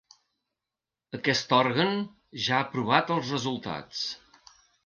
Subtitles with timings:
[1.17, 1.93] Aquest òrgan
[2.47, 4.05] ja ha aprovat els resultats.